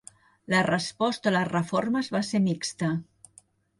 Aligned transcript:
La 0.53 0.61
resposta 0.67 1.29
a 1.31 1.33
les 1.35 1.51
reformes 1.51 2.09
va 2.17 2.23
ser 2.31 2.41
mixta. 2.47 2.91